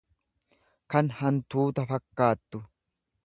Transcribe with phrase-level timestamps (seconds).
[0.93, 2.63] kan hantuuta fakkaattu.